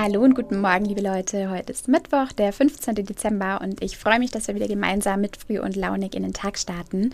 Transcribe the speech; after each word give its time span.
Hallo 0.00 0.22
und 0.22 0.34
guten 0.34 0.60
Morgen, 0.60 0.84
liebe 0.84 1.00
Leute. 1.00 1.50
Heute 1.50 1.72
ist 1.72 1.88
Mittwoch, 1.88 2.30
der 2.30 2.52
15. 2.52 2.94
Dezember 3.04 3.60
und 3.60 3.82
ich 3.82 3.98
freue 3.98 4.20
mich, 4.20 4.30
dass 4.30 4.46
wir 4.46 4.54
wieder 4.54 4.68
gemeinsam 4.68 5.20
mit 5.20 5.36
Früh 5.36 5.58
und 5.58 5.74
Launig 5.74 6.14
in 6.14 6.22
den 6.22 6.32
Tag 6.32 6.56
starten. 6.56 7.10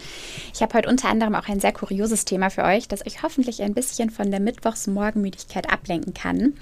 Ich 0.53 0.61
habe 0.61 0.75
heute 0.75 0.91
unter 0.91 1.09
anderem 1.09 1.34
auch 1.34 1.48
ein 1.48 1.61
sehr 1.61 1.73
kurioses 1.73 2.27
Thema 2.27 2.51
für 2.51 2.62
euch, 2.62 2.87
das 2.87 3.07
euch 3.07 3.23
hoffentlich 3.23 3.62
ein 3.62 3.73
bisschen 3.73 4.11
von 4.11 4.30
der 4.30 4.39
Mittwochsmorgenmüdigkeit 4.41 5.73
ablenken 5.73 6.12
kann. 6.12 6.59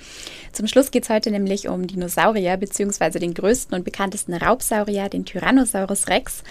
Zum 0.53 0.69
Schluss 0.69 0.93
geht 0.93 1.03
es 1.03 1.11
heute 1.11 1.33
nämlich 1.33 1.67
um 1.67 1.89
Dinosaurier 1.89 2.57
bzw. 2.57 3.19
den 3.19 3.35
größten 3.35 3.75
und 3.75 3.83
bekanntesten 3.83 4.35
Raubsaurier, 4.35 5.09
den 5.09 5.25
Tyrannosaurus 5.25 6.07
Rex. 6.07 6.45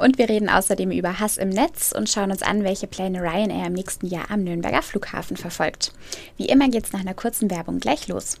Und 0.00 0.18
wir 0.18 0.28
reden 0.28 0.48
außerdem 0.48 0.90
über 0.90 1.20
Hass 1.20 1.36
im 1.36 1.50
Netz 1.50 1.92
und 1.96 2.08
schauen 2.08 2.32
uns 2.32 2.42
an, 2.42 2.64
welche 2.64 2.88
Pläne 2.88 3.22
Ryanair 3.22 3.68
im 3.68 3.74
nächsten 3.74 4.08
Jahr 4.08 4.32
am 4.32 4.42
Nürnberger 4.42 4.82
Flughafen 4.82 5.36
verfolgt. 5.36 5.92
Wie 6.38 6.46
immer 6.46 6.68
geht 6.68 6.86
es 6.86 6.92
nach 6.92 7.02
einer 7.02 7.14
kurzen 7.14 7.52
Werbung 7.52 7.78
gleich 7.78 8.08
los. 8.08 8.40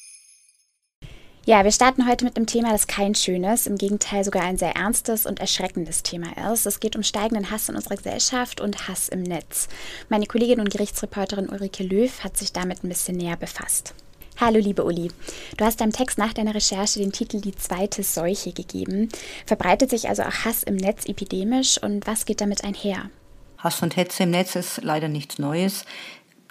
Ja, 1.43 1.63
wir 1.63 1.71
starten 1.71 2.07
heute 2.07 2.23
mit 2.23 2.37
einem 2.37 2.45
Thema, 2.45 2.71
das 2.71 2.85
kein 2.85 3.15
schönes, 3.15 3.65
im 3.65 3.75
Gegenteil 3.75 4.23
sogar 4.23 4.43
ein 4.43 4.59
sehr 4.59 4.75
ernstes 4.75 5.25
und 5.25 5.39
erschreckendes 5.39 6.03
Thema 6.03 6.27
ist. 6.53 6.67
Es 6.67 6.79
geht 6.79 6.95
um 6.95 7.01
steigenden 7.01 7.49
Hass 7.49 7.67
in 7.67 7.75
unserer 7.75 7.95
Gesellschaft 7.95 8.61
und 8.61 8.87
Hass 8.87 9.09
im 9.09 9.23
Netz. 9.23 9.67
Meine 10.07 10.27
Kollegin 10.27 10.59
und 10.59 10.69
Gerichtsreporterin 10.69 11.49
Ulrike 11.49 11.83
Löw 11.83 12.23
hat 12.23 12.37
sich 12.37 12.53
damit 12.53 12.83
ein 12.83 12.89
bisschen 12.89 13.17
näher 13.17 13.37
befasst. 13.37 13.95
Hallo 14.39 14.59
liebe 14.59 14.83
Uli, 14.83 15.09
du 15.57 15.65
hast 15.65 15.81
deinem 15.81 15.91
Text 15.91 16.19
nach 16.19 16.31
deiner 16.33 16.53
Recherche 16.53 16.99
den 16.99 17.11
Titel 17.11 17.41
Die 17.41 17.55
zweite 17.55 18.03
Seuche 18.03 18.53
gegeben. 18.53 19.09
Verbreitet 19.47 19.89
sich 19.89 20.09
also 20.09 20.21
auch 20.21 20.45
Hass 20.45 20.61
im 20.61 20.75
Netz 20.75 21.07
epidemisch 21.07 21.81
und 21.81 22.05
was 22.05 22.25
geht 22.25 22.41
damit 22.41 22.63
einher? 22.63 23.09
Hass 23.57 23.81
und 23.81 23.95
Hetze 23.95 24.23
im 24.23 24.29
Netz 24.29 24.55
ist 24.55 24.83
leider 24.83 25.07
nichts 25.07 25.39
Neues. 25.39 25.85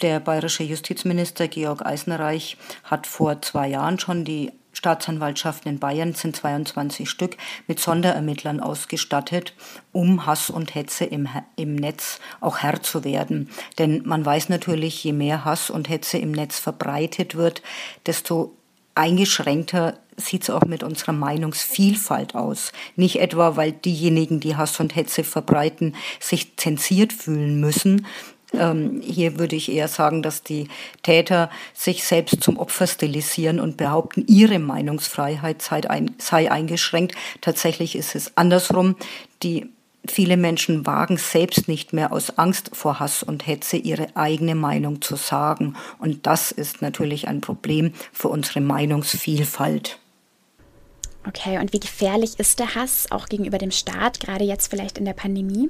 Der 0.02 0.18
bayerische 0.18 0.64
Justizminister 0.64 1.46
Georg 1.46 1.86
Eisenreich 1.86 2.56
hat 2.82 3.06
vor 3.06 3.40
zwei 3.42 3.68
Jahren 3.68 4.00
schon 4.00 4.24
die 4.24 4.50
Staatsanwaltschaften 4.72 5.72
in 5.72 5.78
Bayern 5.78 6.14
sind 6.14 6.36
22 6.36 7.08
Stück 7.08 7.36
mit 7.66 7.80
Sonderermittlern 7.80 8.60
ausgestattet, 8.60 9.54
um 9.92 10.26
Hass 10.26 10.50
und 10.50 10.74
Hetze 10.74 11.04
im, 11.04 11.28
im 11.56 11.74
Netz 11.74 12.20
auch 12.40 12.58
Herr 12.58 12.82
zu 12.82 13.04
werden. 13.04 13.50
Denn 13.78 14.02
man 14.04 14.24
weiß 14.24 14.48
natürlich, 14.48 15.02
je 15.02 15.12
mehr 15.12 15.44
Hass 15.44 15.70
und 15.70 15.88
Hetze 15.88 16.18
im 16.18 16.32
Netz 16.32 16.58
verbreitet 16.58 17.34
wird, 17.34 17.62
desto 18.06 18.54
eingeschränkter 18.94 19.98
sieht 20.16 20.42
es 20.42 20.50
auch 20.50 20.64
mit 20.64 20.82
unserer 20.82 21.12
Meinungsvielfalt 21.12 22.34
aus. 22.34 22.72
Nicht 22.96 23.20
etwa, 23.20 23.56
weil 23.56 23.72
diejenigen, 23.72 24.40
die 24.40 24.56
Hass 24.56 24.78
und 24.80 24.94
Hetze 24.94 25.24
verbreiten, 25.24 25.96
sich 26.20 26.56
zensiert 26.56 27.12
fühlen 27.12 27.60
müssen, 27.60 28.06
ähm, 28.52 29.00
hier 29.02 29.38
würde 29.38 29.56
ich 29.56 29.70
eher 29.70 29.88
sagen, 29.88 30.22
dass 30.22 30.42
die 30.42 30.68
Täter 31.02 31.50
sich 31.74 32.04
selbst 32.04 32.42
zum 32.42 32.58
Opfer 32.58 32.86
stilisieren 32.86 33.60
und 33.60 33.76
behaupten, 33.76 34.24
ihre 34.26 34.58
Meinungsfreiheit 34.58 35.62
sei, 35.62 35.88
ein, 35.88 36.14
sei 36.18 36.50
eingeschränkt. 36.50 37.14
Tatsächlich 37.40 37.96
ist 37.96 38.14
es 38.14 38.36
andersrum. 38.36 38.96
Die 39.42 39.68
Viele 40.06 40.38
Menschen 40.38 40.86
wagen 40.86 41.18
selbst 41.18 41.68
nicht 41.68 41.92
mehr 41.92 42.10
aus 42.10 42.38
Angst 42.38 42.70
vor 42.72 43.00
Hass 43.00 43.22
und 43.22 43.46
Hetze 43.46 43.76
ihre 43.76 44.16
eigene 44.16 44.54
Meinung 44.54 45.02
zu 45.02 45.14
sagen. 45.16 45.76
Und 45.98 46.26
das 46.26 46.52
ist 46.52 46.80
natürlich 46.80 47.28
ein 47.28 47.42
Problem 47.42 47.92
für 48.10 48.28
unsere 48.28 48.62
Meinungsvielfalt. 48.62 49.98
Okay, 51.28 51.58
und 51.58 51.74
wie 51.74 51.80
gefährlich 51.80 52.38
ist 52.38 52.60
der 52.60 52.74
Hass 52.74 53.08
auch 53.10 53.26
gegenüber 53.26 53.58
dem 53.58 53.70
Staat, 53.70 54.20
gerade 54.20 54.44
jetzt 54.44 54.68
vielleicht 54.68 54.96
in 54.96 55.04
der 55.04 55.12
Pandemie? 55.12 55.68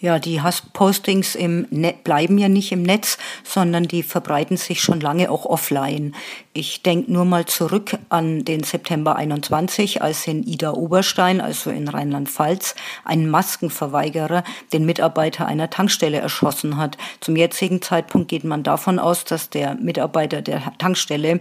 Ja, 0.00 0.20
die 0.20 0.40
Hasspostings 0.40 1.34
im 1.34 1.66
Net 1.70 2.04
bleiben 2.04 2.38
ja 2.38 2.48
nicht 2.48 2.70
im 2.70 2.82
Netz, 2.82 3.18
sondern 3.42 3.88
die 3.88 4.04
verbreiten 4.04 4.56
sich 4.56 4.80
schon 4.80 5.00
lange 5.00 5.28
auch 5.28 5.44
offline. 5.44 6.14
Ich 6.52 6.82
denke 6.82 7.12
nur 7.12 7.24
mal 7.24 7.46
zurück 7.46 7.98
an 8.08 8.44
den 8.44 8.62
September 8.62 9.16
21, 9.16 10.00
als 10.00 10.28
in 10.28 10.46
Ida 10.46 10.72
Oberstein, 10.72 11.40
also 11.40 11.70
in 11.70 11.88
Rheinland-Pfalz, 11.88 12.76
ein 13.04 13.28
Maskenverweigerer 13.28 14.44
den 14.72 14.86
Mitarbeiter 14.86 15.46
einer 15.46 15.68
Tankstelle 15.68 16.18
erschossen 16.18 16.76
hat. 16.76 16.96
Zum 17.18 17.34
jetzigen 17.34 17.82
Zeitpunkt 17.82 18.28
geht 18.28 18.44
man 18.44 18.62
davon 18.62 19.00
aus, 19.00 19.24
dass 19.24 19.50
der 19.50 19.74
Mitarbeiter 19.74 20.42
der 20.42 20.72
Tankstelle 20.78 21.40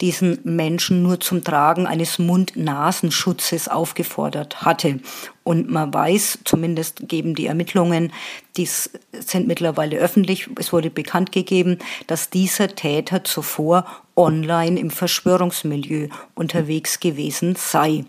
diesen 0.00 0.38
Menschen 0.44 1.02
nur 1.02 1.18
zum 1.18 1.42
Tragen 1.42 1.88
eines 1.88 2.20
Mund-Nasenschutzes 2.20 3.68
aufgefordert 3.68 4.62
hatte. 4.62 5.00
Und 5.46 5.70
man 5.70 5.94
weiß, 5.94 6.40
zumindest 6.42 7.08
geben 7.08 7.36
die 7.36 7.46
Ermittlungen, 7.46 8.12
die 8.56 8.66
sind 8.66 9.46
mittlerweile 9.46 9.96
öffentlich, 9.96 10.50
es 10.58 10.72
wurde 10.72 10.90
bekannt 10.90 11.30
gegeben, 11.30 11.78
dass 12.08 12.30
dieser 12.30 12.74
Täter 12.74 13.22
zuvor 13.22 13.86
online 14.16 14.80
im 14.80 14.90
Verschwörungsmilieu 14.90 16.08
unterwegs 16.34 16.98
gewesen 16.98 17.54
sei. 17.54 18.04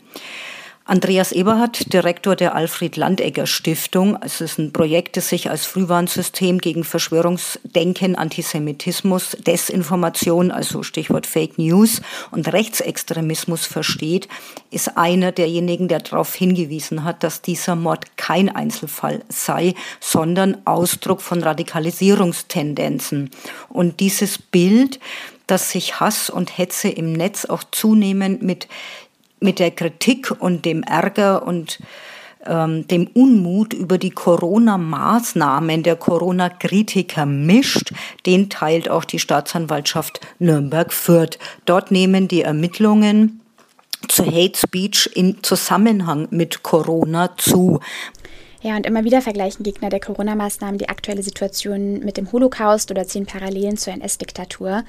Andreas 0.88 1.34
Eberhardt, 1.34 1.92
Direktor 1.92 2.38
der 2.38 2.56
Alfred 2.56 2.96
Landegger 2.96 3.46
Stiftung. 3.46 4.18
Es 4.22 4.40
ist 4.40 4.58
ein 4.58 4.72
Projekt, 4.72 5.18
das 5.18 5.28
sich 5.28 5.50
als 5.50 5.66
Frühwarnsystem 5.66 6.60
gegen 6.60 6.86
Verschwörungsdenken, 6.86 8.16
Antisemitismus, 8.16 9.36
Desinformation, 9.46 10.50
also 10.50 10.84
Stichwort 10.84 11.26
Fake 11.26 11.58
News 11.58 12.02
und 12.32 12.54
Rechtsextremismus 12.54 13.66
versteht, 13.66 14.30
ist 14.72 14.98
einer 14.98 15.34
derjenigen, 15.34 15.90
der 15.90 16.00
darauf 16.00 16.34
hingewiesen 16.34 17.04
hat, 17.04 17.22
dass 17.22 17.42
dieser 17.42 17.76
Mord 17.76 18.16
kein 18.16 18.48
Einzelfall 18.48 19.26
sei, 19.28 19.74
sondern 20.00 20.56
Ausdruck 20.64 21.20
von 21.22 21.44
Radikalisierungstendenzen. 21.44 23.30
Und 23.68 24.00
dieses 24.00 24.38
Bild, 24.38 25.02
dass 25.48 25.72
sich 25.72 26.00
Hass 26.00 26.30
und 26.30 26.58
Hetze 26.58 26.90
im 26.90 27.12
Netz 27.14 27.46
auch 27.46 27.64
zunehmend 27.72 28.42
mit 28.42 28.68
mit 29.40 29.60
der 29.60 29.72
Kritik 29.72 30.32
und 30.40 30.66
dem 30.66 30.84
Ärger 30.84 31.46
und 31.46 31.80
ähm, 32.46 32.88
dem 32.88 33.08
Unmut 33.14 33.74
über 33.74 33.98
die 33.98 34.12
Corona-Maßnahmen 34.12 35.84
der 35.84 35.96
Corona-Kritiker 35.96 37.26
mischt, 37.26 37.92
den 38.26 38.50
teilt 38.50 38.90
auch 38.90 39.06
die 39.06 39.20
Staatsanwaltschaft 39.20 40.22
Nürnberg-Fürth. 40.40 41.38
Dort 41.66 41.92
nehmen 41.92 42.28
die 42.28 42.42
Ermittlungen 42.42 43.42
zu 44.08 44.26
Hate 44.26 44.58
Speech 44.58 45.10
in 45.16 45.44
Zusammenhang 45.44 46.28
mit 46.32 46.64
Corona 46.64 47.36
zu. 47.38 47.80
Ja, 48.68 48.76
und 48.76 48.86
immer 48.86 49.06
wieder 49.06 49.22
vergleichen 49.22 49.64
Gegner 49.64 49.88
der 49.88 50.02
Corona-Maßnahmen 50.02 50.78
die 50.78 50.90
aktuelle 50.90 51.24
Situation 51.24 52.00
mit 52.00 52.18
dem 52.18 52.30
Holocaust 52.34 52.92
oder 52.92 53.08
ziehen 53.08 53.26
Parallelen 53.26 53.78
zur 53.78 53.94
NS-Diktatur. 53.94 54.84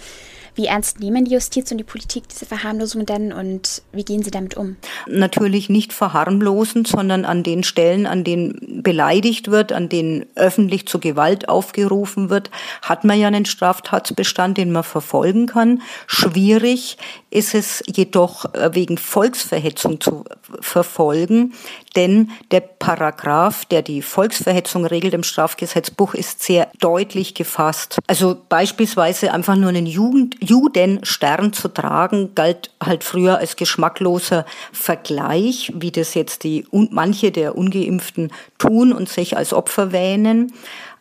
Wie 0.56 0.66
ernst 0.66 0.98
nehmen 0.98 1.24
die 1.24 1.34
Justiz 1.34 1.70
und 1.70 1.78
die 1.78 1.84
Politik 1.84 2.28
diese 2.28 2.44
Verharmlosung 2.44 3.06
denn 3.06 3.32
und 3.32 3.82
wie 3.92 4.04
gehen 4.04 4.24
sie 4.24 4.32
damit 4.32 4.56
um? 4.56 4.74
Natürlich 5.06 5.68
nicht 5.68 5.92
verharmlosend, 5.92 6.88
sondern 6.88 7.24
an 7.24 7.44
den 7.44 7.62
Stellen, 7.62 8.06
an 8.06 8.24
denen 8.24 8.82
beleidigt 8.82 9.52
wird, 9.52 9.70
an 9.70 9.88
denen 9.88 10.26
öffentlich 10.34 10.88
zu 10.88 10.98
Gewalt 10.98 11.48
aufgerufen 11.48 12.30
wird, 12.30 12.50
hat 12.82 13.04
man 13.04 13.20
ja 13.20 13.28
einen 13.28 13.44
Straftatsbestand, 13.44 14.58
den 14.58 14.72
man 14.72 14.82
verfolgen 14.82 15.46
kann. 15.46 15.82
Schwierig 16.08 16.98
ist 17.30 17.54
es 17.54 17.84
jedoch 17.86 18.52
äh, 18.54 18.74
wegen 18.74 18.98
Volksverhetzung 18.98 20.00
zu 20.00 20.24
verfolgen, 20.60 21.52
denn 21.94 22.30
der 22.50 22.60
Paragraph, 22.60 23.64
der 23.70 23.82
die 23.82 24.02
Volksverhetzung 24.02 24.86
regelt 24.86 25.14
im 25.14 25.22
Strafgesetzbuch, 25.22 26.14
ist 26.14 26.42
sehr 26.42 26.68
deutlich 26.80 27.34
gefasst. 27.34 27.98
Also 28.06 28.36
beispielsweise 28.48 29.32
einfach 29.32 29.56
nur 29.56 29.68
einen 29.68 29.86
Jugend 29.86 30.36
Judenstern 30.40 31.52
zu 31.52 31.68
tragen, 31.68 32.34
galt 32.34 32.70
halt 32.82 33.04
früher 33.04 33.38
als 33.38 33.56
geschmackloser 33.56 34.46
Vergleich, 34.72 35.72
wie 35.74 35.90
das 35.90 36.14
jetzt 36.14 36.44
die 36.44 36.66
manche 36.70 37.30
der 37.30 37.56
Ungeimpften 37.56 38.32
tun 38.58 38.92
und 38.92 39.08
sich 39.08 39.36
als 39.36 39.52
Opfer 39.52 39.92
wähnen. 39.92 40.52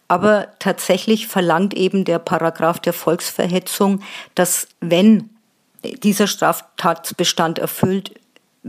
Aber 0.08 0.48
tatsächlich 0.60 1.28
verlangt 1.28 1.74
eben 1.74 2.06
der 2.06 2.20
Paragraph 2.20 2.80
der 2.80 2.94
Volksverhetzung, 2.94 4.02
dass 4.36 4.68
wenn 4.80 5.30
dieser 6.04 6.28
Straftatbestand 6.28 7.60
erfüllt 7.60 8.14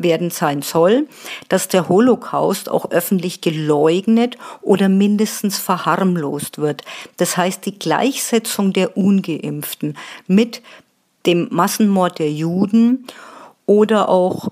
werden 0.03 0.31
sein 0.31 0.63
soll, 0.63 1.09
dass 1.49 1.69
der 1.69 1.89
Holocaust 1.89 2.69
auch 2.69 2.91
öffentlich 2.91 3.41
geleugnet 3.41 4.37
oder 4.63 4.89
mindestens 4.89 5.59
verharmlost 5.59 6.59
wird. 6.59 6.83
Das 7.17 7.37
heißt, 7.37 7.65
die 7.67 7.79
Gleichsetzung 7.79 8.73
der 8.73 8.97
ungeimpften 8.97 9.97
mit 10.27 10.63
dem 11.27 11.49
Massenmord 11.51 12.19
der 12.19 12.33
Juden 12.33 13.07
oder 13.67 14.09
auch 14.09 14.49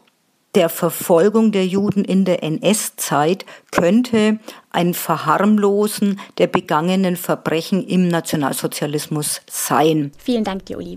der 0.57 0.69
Verfolgung 0.71 1.53
der 1.53 1.67
Juden 1.67 2.03
in 2.03 2.25
der 2.25 2.43
NS-Zeit 2.43 3.45
könnte 3.71 4.39
ein 4.71 4.95
Verharmlosen 4.95 6.19
der 6.39 6.47
begangenen 6.47 7.17
Verbrechen 7.17 7.87
im 7.87 8.09
Nationalsozialismus 8.09 9.43
sein. 9.51 10.13
Vielen 10.19 10.45
Dank, 10.45 10.63
Uli. 10.71 10.97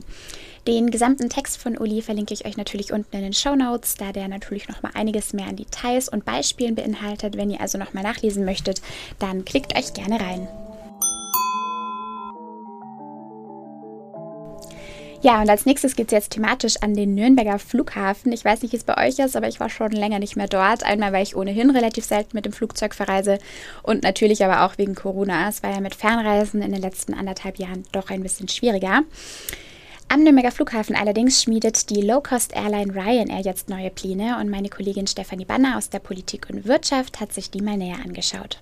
Den 0.68 0.92
gesamten 0.92 1.30
Text 1.30 1.58
von 1.58 1.78
Uli 1.78 2.02
verlinke 2.02 2.34
ich 2.34 2.46
euch 2.46 2.58
natürlich 2.58 2.92
unten 2.92 3.16
in 3.16 3.24
den 3.24 3.34
Show 3.34 3.56
Notes, 3.56 3.96
da 3.96 4.12
der 4.12 4.28
natürlich 4.28 4.68
noch 4.68 4.84
mal 4.84 4.92
einiges 4.94 5.34
mehr 5.34 5.48
an 5.48 5.56
Details 5.56 6.10
und 6.10 6.26
Beispielen 6.26 6.76
beinhaltet. 6.76 7.38
Wenn 7.38 7.50
ihr 7.50 7.62
also 7.62 7.78
noch 7.78 7.94
mal 7.94 8.04
nachlesen 8.04 8.46
möchtet, 8.46 8.82
dann 9.20 9.46
klickt 9.46 9.78
euch 9.78 9.94
gerne 9.94 10.20
rein. 10.20 10.48
Ja, 15.22 15.42
und 15.42 15.50
als 15.50 15.66
nächstes 15.66 15.98
geht 15.98 16.08
es 16.08 16.12
jetzt 16.14 16.32
thematisch 16.32 16.78
an 16.82 16.94
den 16.94 17.14
Nürnberger 17.14 17.60
Flughafen. 17.60 18.32
Ich 18.32 18.46
weiß 18.46 18.62
nicht, 18.62 18.72
wie 18.72 18.78
es 18.78 18.86
bei 18.86 19.06
euch 19.06 19.20
ist, 19.20 19.36
aber 19.36 19.50
ich 19.50 19.60
war 19.60 19.70
schon 19.70 19.92
länger 19.92 20.20
nicht 20.20 20.38
mehr 20.38 20.48
dort. 20.48 20.84
Einmal, 20.84 21.12
weil 21.12 21.24
ich 21.24 21.36
ohnehin 21.36 21.72
relativ 21.72 22.06
selten 22.06 22.38
mit 22.38 22.46
dem 22.46 22.54
Flugzeug 22.54 22.96
verreise 22.96 23.38
und 23.84 24.02
natürlich 24.04 24.46
aber 24.46 24.64
auch 24.66 24.78
wegen 24.78 24.96
Corona. 24.96 25.50
Es 25.50 25.62
war 25.62 25.72
ja 25.72 25.82
mit 25.82 25.94
Fernreisen 25.94 26.62
in 26.62 26.72
den 26.72 26.82
letzten 26.82 27.14
anderthalb 27.14 27.60
Jahren 27.60 27.84
doch 27.92 28.10
ein 28.10 28.24
bisschen 28.24 28.48
schwieriger. 28.48 29.02
Am 30.12 30.24
Nürnberger 30.24 30.52
Flughafen 30.52 30.96
allerdings 30.96 31.44
schmiedet 31.44 31.92
die 31.92 32.02
Low-Cost-Airline 32.02 32.96
Ryanair 32.96 33.42
jetzt 33.42 33.70
neue 33.70 33.92
Pläne 33.92 34.40
und 34.40 34.50
meine 34.50 34.70
Kollegin 34.70 35.06
Stefanie 35.06 35.46
Banner 35.46 35.78
aus 35.78 35.92
der 35.92 36.00
Politik 36.00 36.48
und 36.50 36.66
Wirtschaft 36.66 37.20
hat 37.20 37.32
sich 37.32 37.52
die 37.52 37.62
mal 37.62 37.78
näher 37.78 38.00
angeschaut. 38.04 38.60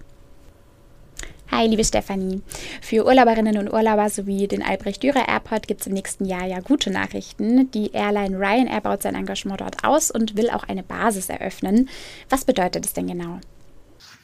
Hi, 1.49 1.65
liebe 1.65 1.85
Stefanie. 1.85 2.41
Für 2.81 3.05
Urlauberinnen 3.05 3.57
und 3.57 3.71
Urlauber 3.71 4.09
sowie 4.09 4.49
den 4.49 4.61
Albrecht-Dürer 4.61 5.29
Airport 5.29 5.69
gibt 5.69 5.79
es 5.79 5.87
im 5.87 5.93
nächsten 5.93 6.25
Jahr 6.25 6.45
ja 6.45 6.59
gute 6.59 6.91
Nachrichten. 6.91 7.71
Die 7.71 7.93
Airline 7.93 8.37
Ryanair 8.37 8.81
baut 8.81 9.03
sein 9.03 9.15
Engagement 9.15 9.61
dort 9.61 9.85
aus 9.85 10.11
und 10.11 10.35
will 10.35 10.49
auch 10.49 10.65
eine 10.65 10.83
Basis 10.83 11.29
eröffnen. 11.29 11.87
Was 12.29 12.43
bedeutet 12.43 12.85
es 12.85 12.91
denn 12.91 13.07
genau? 13.07 13.39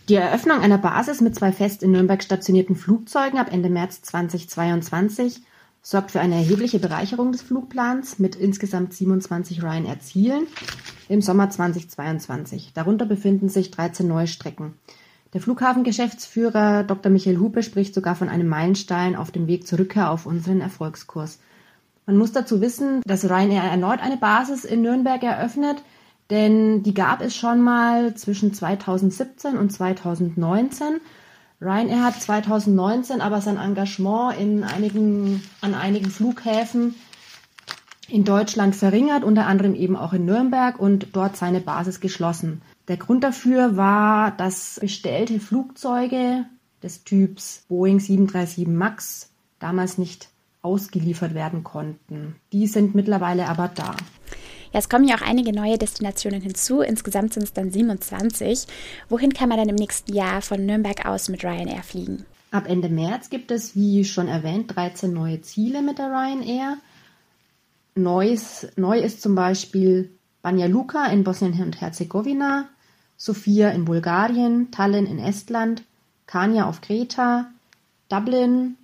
Die 0.10 0.16
Eröffnung 0.16 0.60
einer 0.60 0.78
Basis 0.78 1.22
mit 1.22 1.36
zwei 1.36 1.54
fest 1.54 1.84
in 1.84 1.92
Nürnberg 1.92 2.22
stationierten 2.22 2.76
Flugzeugen 2.76 3.40
ab 3.40 3.48
Ende 3.50 3.70
März 3.70 4.02
2022 4.02 5.42
sorgt 5.84 6.12
für 6.12 6.22
eine 6.22 6.36
erhebliche 6.36 6.80
Bereicherung 6.80 7.34
des 7.34 7.42
Flugplans 7.42 8.18
mit 8.18 8.38
insgesamt 8.38 8.94
27 8.94 9.62
Ryanair-Zielen 9.62 10.48
im 11.10 11.22
Sommer 11.22 11.50
2022. 11.50 12.72
Darunter 12.74 13.06
befinden 13.06 13.50
sich 13.50 13.70
13 13.70 14.08
neue 14.08 14.28
Strecken. 14.28 14.74
Der 15.34 15.42
Flughafengeschäftsführer 15.42 16.84
Dr. 16.84 17.12
Michael 17.12 17.40
Hupe 17.40 17.64
spricht 17.64 17.94
sogar 17.94 18.16
von 18.16 18.30
einem 18.30 18.48
Meilenstein 18.48 19.16
auf 19.16 19.32
dem 19.32 19.48
Weg 19.48 19.68
zur 19.68 19.80
Rückkehr 19.80 20.10
auf 20.10 20.26
unseren 20.26 20.62
Erfolgskurs. 20.62 21.40
Man 22.06 22.18
muss 22.18 22.32
dazu 22.32 22.62
wissen, 22.62 23.02
dass 23.06 23.26
Ryanair 23.26 23.64
erneut 23.64 24.02
eine 24.02 24.18
Basis 24.18 24.64
in 24.64 24.82
Nürnberg 24.82 25.22
eröffnet, 25.22 25.84
denn 26.30 26.84
die 26.84 26.94
gab 26.94 27.22
es 27.22 27.36
schon 27.36 27.62
mal 27.62 28.14
zwischen 28.16 28.54
2017 28.54 29.58
und 29.58 29.72
2019. 29.72 31.02
Ryanair 31.64 32.04
hat 32.04 32.22
2019 32.22 33.22
aber 33.22 33.40
sein 33.40 33.58
Engagement 33.58 34.38
in 34.38 34.64
einigen, 34.64 35.42
an 35.62 35.74
einigen 35.76 36.10
Flughäfen 36.10 36.96
in 38.10 38.26
Deutschland 38.26 38.76
verringert, 38.76 39.24
unter 39.24 39.48
anderem 39.48 39.74
eben 39.74 39.96
auch 39.96 40.14
in 40.14 40.26
Nürnberg 40.26 40.78
und 40.80 41.08
dort 41.14 41.38
seine 41.38 41.62
Basis 41.62 42.02
geschlossen. 42.02 42.62
Der 42.90 42.98
Grund 42.98 43.24
dafür 43.24 43.78
war, 43.78 44.32
dass 44.32 44.78
bestellte 44.82 45.40
Flugzeuge 45.40 46.46
des 46.82 47.06
Typs 47.06 47.64
Boeing 47.70 48.00
737 48.00 48.68
MAX 48.68 49.32
damals 49.60 49.98
nicht 49.98 50.30
ausgeliefert 50.62 51.34
werden 51.34 51.64
konnten. 51.64 52.36
Die 52.52 52.68
sind 52.68 52.94
mittlerweile 52.94 53.48
aber 53.48 53.70
da. 53.70 53.96
Ja, 54.74 54.80
es 54.80 54.90
kommen 54.90 55.08
ja 55.08 55.16
auch 55.16 55.22
einige 55.22 55.54
neue 55.54 55.78
Destinationen 55.78 56.42
hinzu. 56.42 56.82
Insgesamt 56.82 57.34
sind 57.34 57.44
es 57.44 57.54
dann 57.54 57.72
27. 57.72 58.66
Wohin 59.08 59.32
kann 59.32 59.50
man 59.50 59.60
dann 59.60 59.70
im 59.70 59.76
nächsten 59.76 60.14
Jahr 60.14 60.42
von 60.42 60.66
Nürnberg 60.66 61.06
aus 61.06 61.30
mit 61.30 61.44
Ryanair 61.44 61.84
fliegen? 61.84 62.26
Ab 62.50 62.68
Ende 62.68 62.90
März 62.90 63.30
gibt 63.30 63.52
es, 63.52 63.76
wie 63.76 64.04
schon 64.04 64.28
erwähnt, 64.28 64.76
13 64.76 65.14
neue 65.14 65.42
Ziele 65.42 65.84
mit 65.84 66.00
der 66.00 66.08
Ryanair. 66.08 66.78
Neues, 67.96 68.68
neu 68.76 68.98
ist 68.98 69.22
zum 69.22 69.36
Beispiel 69.36 70.10
Banja 70.42 70.66
Luka 70.66 71.06
in 71.06 71.24
Bosnien 71.24 71.62
und 71.62 71.80
Herzegowina, 71.80 72.68
Sofia 73.16 73.70
in 73.70 73.86
Bulgarien, 73.86 74.72
Tallinn 74.72 75.06
in 75.06 75.20
Estland, 75.20 75.84
Kania 76.26 76.68
auf 76.68 76.82
Kreta, 76.82 77.52
Dublin, 78.10 78.76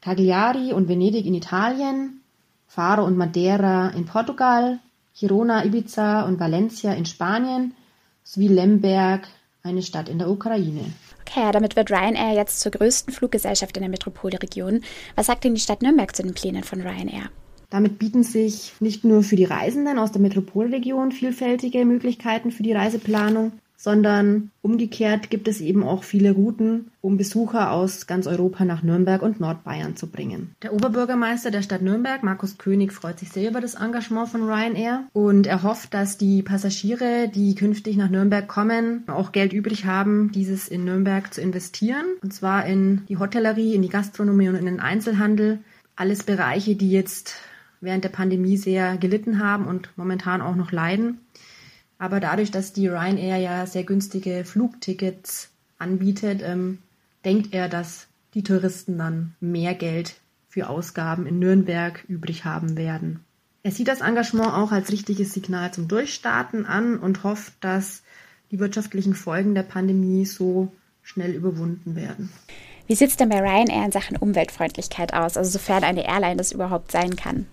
Cagliari 0.00 0.72
und 0.72 0.88
Venedig 0.88 1.24
in 1.24 1.34
Italien, 1.34 2.20
Faro 2.66 3.04
und 3.04 3.16
Madeira 3.16 3.90
in 3.90 4.04
Portugal, 4.04 4.80
Girona, 5.18 5.64
Ibiza 5.64 6.22
und 6.22 6.38
Valencia 6.38 6.92
in 6.92 7.04
Spanien 7.04 7.74
sowie 8.22 8.48
Lemberg, 8.48 9.26
eine 9.64 9.82
Stadt 9.82 10.08
in 10.08 10.18
der 10.18 10.30
Ukraine. 10.30 10.84
Okay, 11.22 11.50
damit 11.52 11.74
wird 11.74 11.90
Ryanair 11.90 12.34
jetzt 12.34 12.60
zur 12.60 12.70
größten 12.72 13.12
Fluggesellschaft 13.12 13.76
in 13.76 13.82
der 13.82 13.90
Metropolregion. 13.90 14.82
Was 15.16 15.26
sagt 15.26 15.44
denn 15.44 15.54
die 15.54 15.60
Stadt 15.60 15.82
Nürnberg 15.82 16.14
zu 16.14 16.22
den 16.22 16.34
Plänen 16.34 16.62
von 16.62 16.80
Ryanair? 16.80 17.30
Damit 17.70 17.98
bieten 17.98 18.22
sich 18.22 18.72
nicht 18.80 19.04
nur 19.04 19.22
für 19.22 19.36
die 19.36 19.44
Reisenden 19.44 19.98
aus 19.98 20.12
der 20.12 20.22
Metropolregion 20.22 21.12
vielfältige 21.12 21.84
Möglichkeiten 21.84 22.50
für 22.50 22.62
die 22.62 22.72
Reiseplanung, 22.72 23.52
sondern 23.80 24.50
umgekehrt 24.60 25.30
gibt 25.30 25.46
es 25.46 25.60
eben 25.60 25.84
auch 25.84 26.02
viele 26.02 26.32
Routen, 26.32 26.90
um 27.00 27.16
Besucher 27.16 27.70
aus 27.70 28.08
ganz 28.08 28.26
Europa 28.26 28.64
nach 28.64 28.82
Nürnberg 28.82 29.22
und 29.22 29.38
Nordbayern 29.38 29.94
zu 29.94 30.08
bringen. 30.08 30.54
Der 30.62 30.74
Oberbürgermeister 30.74 31.52
der 31.52 31.62
Stadt 31.62 31.80
Nürnberg, 31.80 32.24
Markus 32.24 32.58
König, 32.58 32.92
freut 32.92 33.20
sich 33.20 33.30
sehr 33.30 33.48
über 33.48 33.60
das 33.60 33.76
Engagement 33.76 34.28
von 34.28 34.42
Ryanair 34.42 35.04
und 35.12 35.46
er 35.46 35.62
hofft, 35.62 35.94
dass 35.94 36.18
die 36.18 36.42
Passagiere, 36.42 37.30
die 37.32 37.54
künftig 37.54 37.96
nach 37.96 38.10
Nürnberg 38.10 38.48
kommen, 38.48 39.04
auch 39.06 39.30
Geld 39.30 39.52
übrig 39.52 39.86
haben, 39.86 40.32
dieses 40.32 40.66
in 40.66 40.84
Nürnberg 40.84 41.32
zu 41.32 41.40
investieren. 41.40 42.04
Und 42.20 42.34
zwar 42.34 42.66
in 42.66 43.06
die 43.08 43.18
Hotellerie, 43.18 43.76
in 43.76 43.82
die 43.82 43.88
Gastronomie 43.88 44.48
und 44.48 44.56
in 44.56 44.66
den 44.66 44.80
Einzelhandel. 44.80 45.60
Alles 45.94 46.24
Bereiche, 46.24 46.74
die 46.74 46.90
jetzt 46.90 47.36
während 47.80 48.02
der 48.02 48.08
Pandemie 48.08 48.56
sehr 48.56 48.96
gelitten 48.96 49.38
haben 49.38 49.66
und 49.66 49.90
momentan 49.96 50.42
auch 50.42 50.56
noch 50.56 50.72
leiden. 50.72 51.20
Aber 51.98 52.20
dadurch, 52.20 52.50
dass 52.50 52.72
die 52.72 52.88
Ryanair 52.88 53.36
ja 53.38 53.66
sehr 53.66 53.84
günstige 53.84 54.44
Flugtickets 54.44 55.50
anbietet, 55.78 56.42
ähm, 56.42 56.78
denkt 57.24 57.52
er, 57.52 57.68
dass 57.68 58.06
die 58.34 58.42
Touristen 58.42 58.98
dann 58.98 59.34
mehr 59.40 59.74
Geld 59.74 60.14
für 60.48 60.68
Ausgaben 60.68 61.26
in 61.26 61.38
Nürnberg 61.38 62.04
übrig 62.08 62.44
haben 62.44 62.76
werden. 62.76 63.20
Er 63.62 63.72
sieht 63.72 63.88
das 63.88 64.00
Engagement 64.00 64.54
auch 64.54 64.72
als 64.72 64.90
richtiges 64.92 65.34
Signal 65.34 65.72
zum 65.72 65.88
Durchstarten 65.88 66.64
an 66.64 66.98
und 66.98 67.24
hofft, 67.24 67.52
dass 67.60 68.02
die 68.50 68.60
wirtschaftlichen 68.60 69.14
Folgen 69.14 69.54
der 69.54 69.64
Pandemie 69.64 70.24
so 70.24 70.72
schnell 71.02 71.34
überwunden 71.34 71.96
werden. 71.96 72.30
Wie 72.86 72.94
sieht 72.94 73.10
es 73.10 73.16
denn 73.16 73.28
bei 73.28 73.40
Ryanair 73.40 73.84
in 73.84 73.92
Sachen 73.92 74.16
Umweltfreundlichkeit 74.16 75.12
aus, 75.12 75.36
also 75.36 75.50
sofern 75.50 75.84
eine 75.84 76.06
Airline 76.06 76.36
das 76.36 76.52
überhaupt 76.52 76.92
sein 76.92 77.16
kann? 77.16 77.46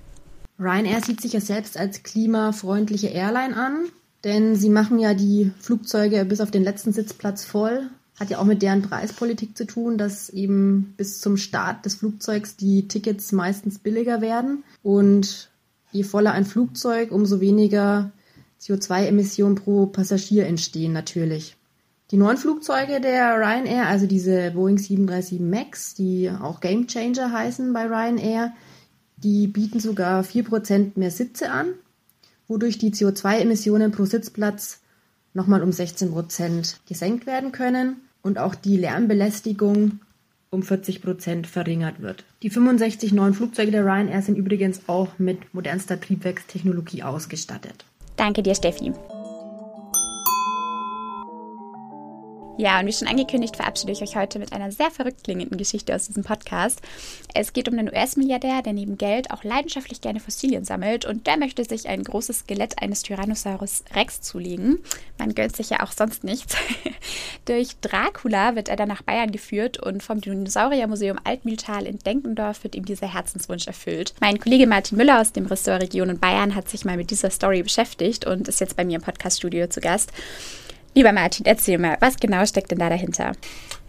Ryanair 0.57 1.01
sieht 1.01 1.19
sich 1.19 1.33
ja 1.33 1.41
selbst 1.41 1.77
als 1.77 2.03
klimafreundliche 2.03 3.07
Airline 3.07 3.57
an, 3.57 3.85
denn 4.25 4.55
sie 4.55 4.69
machen 4.69 4.99
ja 4.99 5.13
die 5.13 5.51
Flugzeuge 5.59 6.25
bis 6.25 6.41
auf 6.41 6.49
den 6.49 6.63
letzten 6.63 6.91
Sitzplatz 6.91 7.45
voll. 7.45 7.89
Hat 8.19 8.31
ja 8.31 8.39
auch 8.39 8.45
mit 8.45 8.61
deren 8.61 8.81
Preispolitik 8.81 9.55
zu 9.55 9.65
tun, 9.65 9.97
dass 9.97 10.29
eben 10.29 10.95
bis 10.97 11.21
zum 11.21 11.37
Start 11.37 11.85
des 11.85 11.95
Flugzeugs 11.95 12.55
die 12.55 12.87
Tickets 12.87 13.31
meistens 13.31 13.77
billiger 13.77 14.21
werden. 14.21 14.63
Und 14.81 15.49
je 15.91 16.03
voller 16.03 16.31
ein 16.31 16.45
Flugzeug, 16.45 17.11
umso 17.11 17.39
weniger 17.39 18.11
CO2-Emissionen 18.61 19.55
pro 19.55 19.85
Passagier 19.85 20.47
entstehen 20.47 20.91
natürlich. 20.91 21.55
Die 22.11 22.17
neuen 22.17 22.37
Flugzeuge 22.37 23.01
der 23.01 23.37
Ryanair, 23.37 23.87
also 23.87 24.07
diese 24.07 24.51
Boeing 24.51 24.77
737 24.77 25.39
MAX, 25.39 25.93
die 25.93 26.31
auch 26.31 26.61
Game 26.61 26.87
Changer 26.87 27.31
heißen 27.31 27.73
bei 27.73 27.85
Ryanair, 27.85 28.53
die 29.17 29.47
bieten 29.47 29.79
sogar 29.79 30.23
4% 30.23 30.91
mehr 30.95 31.11
Sitze 31.11 31.51
an, 31.51 31.73
wodurch 32.47 32.77
die 32.77 32.91
CO2-Emissionen 32.91 33.91
pro 33.91 34.05
Sitzplatz 34.05 34.79
nochmal 35.33 35.63
um 35.63 35.69
16% 35.69 36.77
gesenkt 36.87 37.25
werden 37.25 37.51
können 37.51 37.97
und 38.21 38.39
auch 38.39 38.55
die 38.55 38.77
Lärmbelästigung 38.77 39.99
um 40.49 40.61
40% 40.61 41.45
verringert 41.45 42.01
wird. 42.01 42.23
Die 42.41 42.49
65 42.49 43.11
neuen 43.13 43.33
Flugzeuge 43.33 43.71
der 43.71 43.85
Ryanair 43.85 44.21
sind 44.21 44.37
übrigens 44.37 44.81
auch 44.87 45.19
mit 45.19 45.53
modernster 45.53 45.99
Triebwerkstechnologie 45.99 47.03
ausgestattet. 47.03 47.85
Danke 48.15 48.41
dir, 48.41 48.55
Steffi. 48.55 48.93
Ja, 52.57 52.79
und 52.79 52.85
wie 52.85 52.93
schon 52.93 53.09
angekündigt, 53.09 53.57
verabschiede 53.57 53.91
ich 53.91 54.01
euch 54.01 54.15
heute 54.15 54.39
mit 54.39 54.53
einer 54.53 54.71
sehr 54.71 54.89
verrückt 54.89 55.25
klingenden 55.25 55.57
Geschichte 55.57 55.93
aus 55.93 56.07
diesem 56.07 56.23
Podcast. 56.23 56.81
Es 57.33 57.51
geht 57.51 57.67
um 57.67 57.77
einen 57.77 57.89
US-Milliardär, 57.89 58.61
der 58.61 58.71
neben 58.71 58.97
Geld 58.97 59.29
auch 59.31 59.43
leidenschaftlich 59.43 59.99
gerne 59.99 60.21
Fossilien 60.21 60.63
sammelt 60.63 61.03
und 61.03 61.27
der 61.27 61.35
möchte 61.35 61.65
sich 61.65 61.89
ein 61.89 62.03
großes 62.03 62.39
Skelett 62.39 62.81
eines 62.81 63.03
Tyrannosaurus 63.03 63.83
Rex 63.93 64.21
zulegen. 64.21 64.79
Man 65.17 65.35
gönnt 65.35 65.53
sich 65.53 65.69
ja 65.69 65.83
auch 65.83 65.91
sonst 65.91 66.23
nichts. 66.23 66.55
Durch 67.45 67.75
Dracula 67.81 68.55
wird 68.55 68.69
er 68.69 68.77
dann 68.77 68.87
nach 68.87 69.01
Bayern 69.01 69.31
geführt 69.31 69.77
und 69.77 70.01
vom 70.01 70.21
Dinosauriermuseum 70.21 71.19
Altmühltal 71.25 71.85
in 71.85 71.99
Denkendorf 71.99 72.63
wird 72.63 72.75
ihm 72.75 72.85
dieser 72.85 73.13
Herzenswunsch 73.13 73.67
erfüllt. 73.67 74.13
Mein 74.21 74.39
Kollege 74.39 74.65
Martin 74.65 74.97
Müller 74.97 75.19
aus 75.19 75.33
dem 75.33 75.45
Ressort 75.45 75.81
Region 75.81 76.09
und 76.09 76.21
Bayern 76.21 76.55
hat 76.55 76.69
sich 76.69 76.85
mal 76.85 76.95
mit 76.95 77.11
dieser 77.11 77.31
Story 77.31 77.63
beschäftigt 77.63 78.25
und 78.25 78.47
ist 78.47 78.61
jetzt 78.61 78.77
bei 78.77 78.85
mir 78.85 78.95
im 78.95 79.01
Podcaststudio 79.01 79.67
zu 79.67 79.81
Gast. 79.81 80.13
Lieber 80.95 81.11
Martin, 81.11 81.45
erzähl 81.45 81.77
mal, 81.77 81.97
was 81.99 82.15
genau 82.15 82.45
steckt 82.45 82.71
denn 82.71 82.79
da 82.79 82.89
dahinter? 82.89 83.33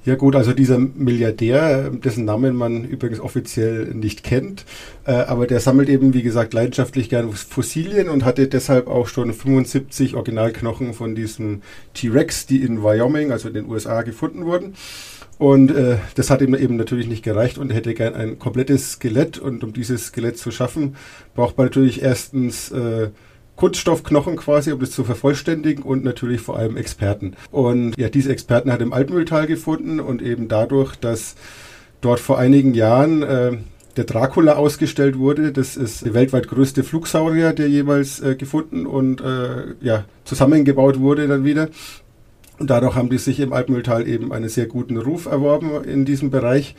Ja 0.05 0.17
gut, 0.17 0.35
also 0.35 0.53
dieser 0.53 0.79
Milliardär, 0.79 1.91
dessen 1.91 2.25
Namen 2.25 2.57
man 2.57 2.85
übrigens 2.85 3.21
offiziell 3.21 3.87
nicht 3.95 4.25
kennt, 4.25 4.65
äh, 5.05 5.13
aber 5.13 5.47
der 5.47 5.61
sammelt 5.61 5.89
eben, 5.89 6.15
wie 6.15 6.23
gesagt, 6.23 6.53
leidenschaftlich 6.53 7.09
gerne 7.09 7.31
Fossilien 7.31 8.09
und 8.09 8.25
hatte 8.25 8.49
deshalb 8.49 8.89
auch 8.89 9.07
schon 9.07 9.33
75 9.33 10.17
Originalknochen 10.17 10.95
von 10.95 11.15
diesem 11.15 11.63
T-Rex, 11.95 12.47
die 12.47 12.63
in 12.63 12.83
Wyoming, 12.83 13.31
also 13.31 13.49
in 13.49 13.55
den 13.55 13.69
USA, 13.69 14.03
gefunden 14.03 14.45
wurden. 14.45 14.75
Und 15.39 15.71
äh, 15.71 15.99
das 16.17 16.31
hat 16.31 16.41
ihm 16.41 16.55
eben 16.55 16.77
natürlich 16.77 17.07
nicht 17.07 17.25
gereicht 17.25 17.59
und 17.59 17.71
er 17.71 17.77
hätte 17.77 17.95
gern 17.95 18.15
ein 18.15 18.39
komplettes 18.39 18.93
Skelett. 18.93 19.39
Und 19.39 19.63
um 19.63 19.73
dieses 19.73 20.07
Skelett 20.07 20.39
zu 20.39 20.51
schaffen, 20.51 20.97
braucht 21.35 21.57
man 21.57 21.67
natürlich 21.67 22.03
erstens 22.03 22.71
äh, 22.71 23.11
Kunststoffknochen 23.57 24.37
quasi, 24.37 24.73
um 24.73 24.81
das 24.81 24.91
zu 24.91 25.05
vervollständigen 25.05 25.83
und 25.83 26.05
natürlich 26.05 26.41
vor 26.41 26.59
allem 26.59 26.77
Experten. 26.77 27.35
Und 27.51 27.97
ja, 27.97 28.09
diese 28.09 28.31
Experten 28.31 28.71
hat 28.71 28.83
im 28.83 28.93
Altmühltal 28.93 29.47
gefunden 29.47 29.99
und 29.99 30.23
eben 30.23 30.49
dadurch, 30.49 30.95
dass 30.97 31.35
dort 32.01 32.21
vor 32.21 32.39
einigen 32.39 32.75
Jahren 32.75 33.23
äh, 33.23 33.57
der 33.97 34.05
Dracula 34.05 34.55
ausgestellt 34.57 35.19
wurde. 35.19 35.53
Das 35.53 35.77
ist 35.77 36.05
der 36.05 36.15
weltweit 36.15 36.49
größte 36.49 36.85
Flugsaurier, 36.85 37.53
der 37.53 37.69
jemals 37.69 38.21
äh, 38.21 38.37
gefunden 38.37 38.87
und 38.87 39.21
äh, 39.21 39.75
ja, 39.81 40.05
zusammengebaut 40.25 41.01
wurde 41.01 41.27
dann 41.27 41.45
wieder. 41.45 41.69
Und 42.59 42.71
dadurch 42.71 42.95
haben 42.95 43.11
die 43.11 43.19
sich 43.19 43.41
im 43.41 43.53
Altmühltal 43.53 44.09
eben 44.09 44.33
einen 44.33 44.49
sehr 44.49 44.67
guten 44.67 44.97
Ruf 44.97 45.27
erworben 45.27 45.85
in 45.85 46.05
diesem 46.05 46.31
Bereich. 46.31 46.75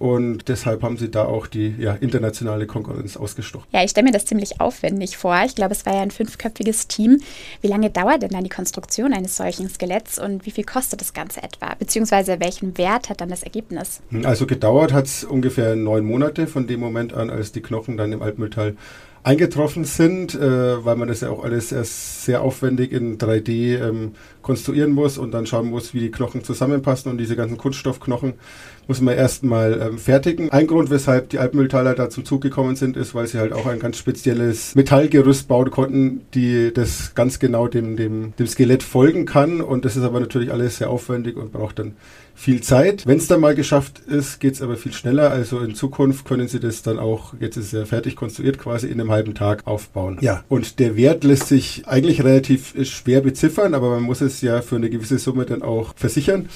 Und 0.00 0.48
deshalb 0.48 0.82
haben 0.82 0.96
sie 0.96 1.10
da 1.10 1.26
auch 1.26 1.46
die 1.46 1.74
ja, 1.78 1.92
internationale 1.92 2.66
Konkurrenz 2.66 3.18
ausgestochen. 3.18 3.66
Ja, 3.70 3.84
ich 3.84 3.90
stelle 3.90 4.06
mir 4.06 4.12
das 4.12 4.24
ziemlich 4.24 4.58
aufwendig 4.58 5.18
vor. 5.18 5.36
Ich 5.44 5.54
glaube, 5.54 5.72
es 5.72 5.84
war 5.84 5.94
ja 5.94 6.00
ein 6.00 6.10
fünfköpfiges 6.10 6.88
Team. 6.88 7.20
Wie 7.60 7.66
lange 7.66 7.90
dauert 7.90 8.22
denn 8.22 8.30
dann 8.30 8.42
die 8.42 8.48
Konstruktion 8.48 9.12
eines 9.12 9.36
solchen 9.36 9.68
Skeletts 9.68 10.18
und 10.18 10.46
wie 10.46 10.52
viel 10.52 10.64
kostet 10.64 11.02
das 11.02 11.12
Ganze 11.12 11.42
etwa? 11.42 11.74
Beziehungsweise 11.78 12.40
welchen 12.40 12.78
Wert 12.78 13.10
hat 13.10 13.20
dann 13.20 13.28
das 13.28 13.42
Ergebnis? 13.42 14.00
Also 14.24 14.46
gedauert 14.46 14.94
hat 14.94 15.04
es 15.04 15.22
ungefähr 15.22 15.76
neun 15.76 16.06
Monate 16.06 16.46
von 16.46 16.66
dem 16.66 16.80
Moment 16.80 17.12
an, 17.12 17.28
als 17.28 17.52
die 17.52 17.60
Knochen 17.60 17.98
dann 17.98 18.10
im 18.10 18.22
Altmetall 18.22 18.76
eingetroffen 19.22 19.84
sind, 19.84 20.34
äh, 20.34 20.84
weil 20.84 20.96
man 20.96 21.08
das 21.08 21.20
ja 21.20 21.28
auch 21.28 21.44
alles 21.44 21.72
erst 21.72 22.24
sehr 22.24 22.40
aufwendig 22.40 22.92
in 22.92 23.18
3D 23.18 23.86
ähm, 23.86 24.14
konstruieren 24.50 24.90
muss 24.90 25.16
und 25.16 25.30
dann 25.30 25.46
schauen 25.46 25.70
muss, 25.70 25.94
wie 25.94 26.00
die 26.00 26.10
Knochen 26.10 26.42
zusammenpassen 26.42 27.08
und 27.08 27.18
diese 27.18 27.36
ganzen 27.36 27.56
Kunststoffknochen 27.56 28.34
muss 28.88 29.00
man 29.00 29.16
erstmal 29.16 29.80
ähm, 29.80 29.98
fertigen. 29.98 30.50
Ein 30.50 30.66
Grund, 30.66 30.90
weshalb 30.90 31.28
die 31.28 31.38
Alpenmülltaler 31.38 31.94
da 31.94 32.10
zum 32.10 32.24
Zug 32.24 32.40
gekommen 32.40 32.74
sind, 32.74 32.96
ist, 32.96 33.14
weil 33.14 33.28
sie 33.28 33.38
halt 33.38 33.52
auch 33.52 33.66
ein 33.66 33.78
ganz 33.78 33.96
spezielles 33.96 34.74
Metallgerüst 34.74 35.46
bauen 35.46 35.70
konnten, 35.70 36.22
die 36.34 36.72
das 36.74 37.14
ganz 37.14 37.38
genau 37.38 37.68
dem, 37.68 37.96
dem, 37.96 38.32
dem 38.36 38.46
Skelett 38.48 38.82
folgen 38.82 39.24
kann. 39.24 39.60
Und 39.60 39.84
das 39.84 39.96
ist 39.96 40.02
aber 40.02 40.18
natürlich 40.18 40.50
alles 40.50 40.78
sehr 40.78 40.90
aufwendig 40.90 41.36
und 41.36 41.52
braucht 41.52 41.78
dann 41.78 41.94
viel 42.40 42.62
Zeit. 42.62 43.06
Wenn 43.06 43.18
es 43.18 43.26
dann 43.26 43.40
mal 43.40 43.54
geschafft 43.54 43.98
ist, 43.98 44.40
geht 44.40 44.54
es 44.54 44.62
aber 44.62 44.76
viel 44.76 44.94
schneller. 44.94 45.30
Also 45.30 45.60
in 45.60 45.74
Zukunft 45.74 46.24
können 46.24 46.48
Sie 46.48 46.58
das 46.58 46.82
dann 46.82 46.98
auch, 46.98 47.34
jetzt 47.38 47.58
ist 47.58 47.66
es 47.66 47.72
ja 47.72 47.84
fertig 47.84 48.16
konstruiert, 48.16 48.58
quasi 48.58 48.86
in 48.86 48.98
einem 48.98 49.10
halben 49.10 49.34
Tag 49.34 49.66
aufbauen. 49.66 50.16
Ja, 50.22 50.42
und 50.48 50.78
der 50.78 50.96
Wert 50.96 51.22
lässt 51.22 51.48
sich 51.48 51.86
eigentlich 51.86 52.24
relativ 52.24 52.74
schwer 52.88 53.20
beziffern, 53.20 53.74
aber 53.74 53.90
man 53.90 54.02
muss 54.02 54.22
es 54.22 54.39
ja 54.42 54.62
für 54.62 54.76
eine 54.76 54.90
gewisse 54.90 55.18
Summe 55.18 55.46
dann 55.46 55.62
auch 55.62 55.94
versichern. 55.96 56.48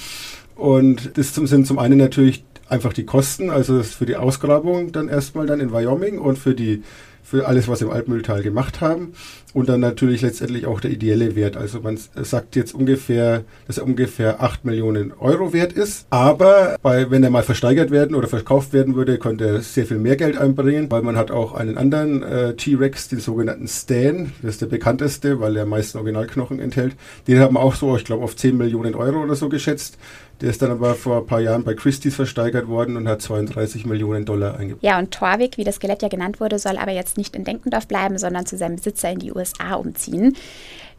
Und 0.55 1.17
das 1.17 1.35
sind 1.35 1.67
zum 1.67 1.79
einen 1.79 1.97
natürlich 1.97 2.45
einfach 2.67 2.93
die 2.93 3.05
Kosten, 3.05 3.49
also 3.49 3.83
für 3.83 4.05
die 4.05 4.15
Ausgrabung 4.15 4.91
dann 4.91 5.09
erstmal 5.09 5.45
dann 5.45 5.59
in 5.59 5.71
Wyoming 5.71 6.17
und 6.17 6.37
für 6.39 6.55
die 6.55 6.83
für 7.25 7.47
alles, 7.47 7.67
was 7.67 7.81
im 7.81 7.89
Altmühltal 7.89 8.43
gemacht 8.43 8.81
haben. 8.81 9.13
Und 9.53 9.69
dann 9.69 9.79
natürlich 9.79 10.21
letztendlich 10.21 10.67
auch 10.67 10.79
der 10.79 10.91
ideelle 10.91 11.35
Wert. 11.35 11.57
Also 11.57 11.79
man 11.79 11.97
sagt 11.97 12.55
jetzt 12.55 12.75
ungefähr, 12.75 13.43
dass 13.67 13.77
er 13.77 13.85
ungefähr 13.85 14.43
8 14.43 14.65
Millionen 14.65 15.11
Euro 15.13 15.53
wert 15.53 15.73
ist. 15.73 16.05
Aber 16.09 16.75
bei, 16.83 17.09
wenn 17.09 17.23
er 17.23 17.29
mal 17.29 17.41
versteigert 17.41 17.89
werden 17.89 18.15
oder 18.15 18.27
verkauft 18.27 18.73
werden 18.73 18.95
würde, 18.95 19.17
könnte 19.17 19.45
er 19.45 19.61
sehr 19.61 19.85
viel 19.85 19.97
mehr 19.97 20.17
Geld 20.17 20.37
einbringen, 20.37 20.91
weil 20.91 21.01
man 21.01 21.15
hat 21.15 21.31
auch 21.31 21.53
einen 21.53 21.77
anderen 21.77 22.21
äh, 22.21 22.53
T-Rex, 22.55 23.07
den 23.07 23.21
sogenannten 23.21 23.67
Stan. 23.67 24.31
Das 24.41 24.55
ist 24.55 24.61
der 24.61 24.67
bekannteste, 24.67 25.39
weil 25.39 25.55
er 25.55 25.65
meisten 25.65 25.97
Originalknochen 25.97 26.59
enthält. 26.59 26.95
Den 27.27 27.39
haben 27.39 27.55
wir 27.55 27.61
auch 27.61 27.75
so, 27.75 27.95
ich 27.95 28.05
glaube, 28.05 28.23
auf 28.23 28.35
10 28.35 28.57
Millionen 28.57 28.93
Euro 28.93 29.23
oder 29.23 29.35
so 29.35 29.49
geschätzt. 29.49 29.97
Der 30.41 30.49
ist 30.49 30.61
dann 30.61 30.71
aber 30.71 30.95
vor 30.95 31.17
ein 31.17 31.25
paar 31.25 31.39
Jahren 31.39 31.63
bei 31.63 31.73
Christie's 31.73 32.15
versteigert 32.15 32.67
worden 32.67 32.97
und 32.97 33.07
hat 33.07 33.21
32 33.21 33.85
Millionen 33.85 34.25
Dollar 34.25 34.57
eingebracht. 34.57 34.83
Ja, 34.83 34.99
und 34.99 35.11
Torvik, 35.11 35.57
wie 35.57 35.63
das 35.63 35.75
Skelett 35.75 36.01
ja 36.01 36.09
genannt 36.09 36.39
wurde, 36.39 36.59
soll 36.59 36.77
aber 36.77 36.91
jetzt 36.91 37.17
nicht 37.17 37.35
in 37.35 37.45
Denkendorf 37.45 37.87
bleiben, 37.87 38.17
sondern 38.17 38.45
zu 38.45 38.57
seinem 38.57 38.75
Besitzer 38.75 39.11
in 39.11 39.19
die 39.19 39.31
USA 39.31 39.75
umziehen. 39.75 40.35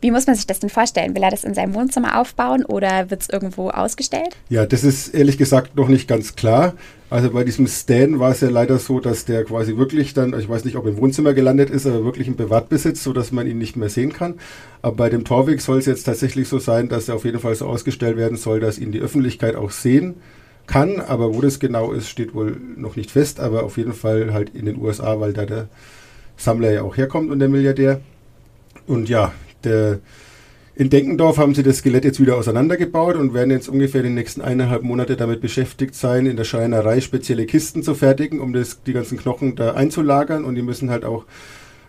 Wie 0.01 0.11
muss 0.11 0.27
man 0.27 0.37
sich 0.37 0.47
das 0.47 0.61
denn 0.61 0.69
vorstellen? 0.69 1.15
Will 1.15 1.23
er 1.23 1.31
das 1.31 1.43
in 1.43 1.55
seinem 1.55 1.75
Wohnzimmer 1.75 2.21
aufbauen 2.21 2.65
oder 2.67 3.11
wird 3.11 3.23
es 3.23 3.29
irgendwo 3.31 3.71
ausgestellt? 3.71 4.37
Ja, 4.51 4.67
das 4.67 4.85
ist 4.85 5.09
ehrlich 5.15 5.39
gesagt 5.39 5.77
noch 5.77 5.89
nicht 5.89 6.07
ganz 6.07 6.37
klar. 6.37 6.75
Also 7.09 7.31
bei 7.31 7.45
diesem 7.45 7.67
Stan 7.67 8.19
war 8.19 8.33
es 8.33 8.41
ja 8.41 8.51
leider 8.51 8.79
so, 8.79 9.01
dass 9.01 9.25
der 9.25 9.45
quasi 9.45 9.77
wirklich 9.77 10.13
dann, 10.13 10.39
ich 10.39 10.49
weiß 10.49 10.65
nicht, 10.65 10.77
ob 10.77 10.87
im 10.87 10.99
Wohnzimmer 10.99 11.33
gelandet 11.33 11.71
ist, 11.71 11.87
aber 11.87 12.05
wirklich 12.05 12.29
im 12.29 12.37
Privatbesitz, 12.37 13.03
sodass 13.03 13.33
man 13.33 13.47
ihn 13.47 13.59
nicht 13.59 13.77
mehr 13.77 13.89
sehen 13.89 14.13
kann. 14.13 14.35
Aber 14.83 14.97
bei 14.97 15.09
dem 15.09 15.25
Torweg 15.25 15.63
soll 15.63 15.79
es 15.79 15.87
jetzt 15.87 16.05
tatsächlich 16.05 16.49
so 16.49 16.59
sein, 16.59 16.89
dass 16.89 17.09
er 17.09 17.15
auf 17.15 17.25
jeden 17.25 17.39
Fall 17.39 17.55
so 17.55 17.67
ausgestellt 17.67 18.19
werden 18.19 18.37
soll, 18.37 18.61
dass 18.61 18.79
ihn 18.79 18.93
die 18.93 19.01
Öffentlichkeit 19.01 19.57
auch 19.57 19.71
sehen 19.71 20.17
kann. 20.67 21.01
Aber 21.01 21.35
wo 21.35 21.41
das 21.41 21.59
genau 21.59 21.93
ist, 21.93 22.09
steht 22.09 22.35
wohl 22.35 22.61
noch 22.77 22.97
nicht 22.97 23.11
fest. 23.11 23.41
Aber 23.41 23.63
auf 23.63 23.79
jeden 23.79 23.95
Fall 23.95 24.35
halt 24.35 24.55
in 24.55 24.67
den 24.67 24.77
USA, 24.77 25.21
weil 25.21 25.33
da 25.33 25.47
der 25.47 25.69
Sammler 26.37 26.73
ja 26.73 26.83
auch 26.83 26.97
herkommt 26.97 27.31
und 27.31 27.39
der 27.39 27.49
Milliardär. 27.49 28.01
Und 28.87 29.09
ja, 29.09 29.33
der, 29.65 30.01
in 30.75 30.91
Denkendorf 30.91 31.39
haben 31.39 31.55
sie 31.55 31.63
das 31.63 31.79
Skelett 31.79 32.05
jetzt 32.05 32.21
wieder 32.21 32.37
auseinandergebaut 32.37 33.17
und 33.17 33.33
werden 33.33 33.51
jetzt 33.51 33.69
ungefähr 33.69 34.03
die 34.03 34.11
nächsten 34.11 34.43
eineinhalb 34.43 34.83
Monate 34.83 35.17
damit 35.17 35.41
beschäftigt 35.41 35.95
sein, 35.95 36.27
in 36.27 36.37
der 36.37 36.45
Schreinerei 36.45 37.01
spezielle 37.01 37.47
Kisten 37.47 37.83
zu 37.83 37.95
fertigen, 37.95 38.41
um 38.41 38.53
das, 38.53 38.83
die 38.83 38.93
ganzen 38.93 39.17
Knochen 39.19 39.57
da 39.57 39.73
einzulagern. 39.73 40.45
Und 40.45 40.55
die 40.55 40.63
müssen 40.63 40.91
halt 40.91 41.05
auch 41.05 41.25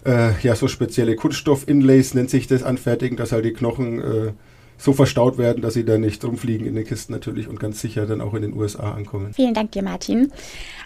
äh, 0.05 0.39
ja 0.41 0.55
so 0.55 0.67
spezielle 0.67 1.15
Kunststoff-Inlays, 1.15 2.13
nennt 2.13 2.29
sich 2.29 2.47
das, 2.47 2.63
anfertigen, 2.63 3.17
dass 3.17 3.33
halt 3.33 3.43
die 3.43 3.53
Knochen 3.53 3.99
äh, 4.01 4.31
so 4.77 4.93
verstaut 4.93 5.37
werden, 5.37 5.61
dass 5.61 5.73
sie 5.73 5.83
da 5.83 5.97
nicht 5.97 6.23
rumfliegen 6.23 6.65
in 6.65 6.75
den 6.75 6.85
Kisten 6.85 7.11
natürlich 7.11 7.47
und 7.47 7.59
ganz 7.59 7.81
sicher 7.81 8.05
dann 8.05 8.21
auch 8.21 8.33
in 8.35 8.43
den 8.43 8.53
USA 8.53 8.93
ankommen. 8.93 9.33
Vielen 9.33 9.53
Dank 9.53 9.71
dir, 9.71 9.83
Martin. 9.83 10.31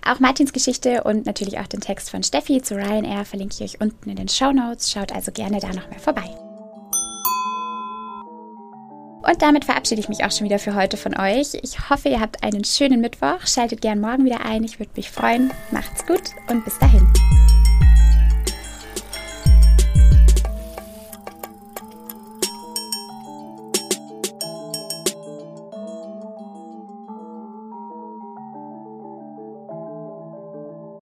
Auch 0.06 0.20
Martins 0.20 0.54
Geschichte 0.54 1.04
und 1.04 1.26
natürlich 1.26 1.60
auch 1.60 1.68
den 1.68 1.82
Text 1.82 2.10
von 2.10 2.24
Steffi 2.24 2.62
zu 2.62 2.76
Ryanair 2.76 3.26
verlinke 3.26 3.56
ich 3.60 3.76
euch 3.76 3.82
unten 3.82 4.10
in 4.10 4.16
den 4.16 4.30
Show 4.30 4.52
Notes. 4.52 4.92
Schaut 4.92 5.14
also 5.14 5.32
gerne 5.32 5.60
da 5.60 5.68
nochmal 5.68 6.00
vorbei. 6.00 6.41
Und 9.22 9.42
damit 9.42 9.66
verabschiede 9.66 10.02
ich 10.02 10.10
mich 10.10 10.24
auch 10.24 10.32
schon 10.32 10.46
wieder 10.46 10.60
für 10.60 10.76
heute 10.76 10.98
von 10.98 11.18
euch. 11.18 11.54
Ich 11.62 11.90
hoffe, 11.90 12.10
ihr 12.10 12.20
habt 12.20 12.44
einen 12.44 12.64
schönen 12.64 13.02
Mittwoch. 13.02 13.46
Schaltet 13.46 13.82
gern 13.82 14.02
morgen 14.02 14.26
wieder 14.26 14.46
ein. 14.46 14.64
Ich 14.64 14.80
würde 14.80 14.92
mich 14.96 15.12
freuen. 15.12 15.52
Macht's 15.72 16.06
gut 16.06 16.22
und 16.50 16.66
bis 16.66 16.78
dahin. 16.80 17.08